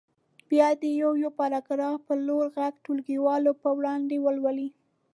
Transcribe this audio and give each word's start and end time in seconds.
بیا 0.49 0.69
دې 0.81 0.91
یو 1.01 1.11
یو 1.23 1.31
پاراګراف 1.39 1.97
په 2.07 2.13
لوړ 2.27 2.45
غږ 2.55 2.73
ټولګیوالو 2.85 3.51
په 3.61 3.69
وړاندې 3.77 4.15
ولولي. 4.25 4.69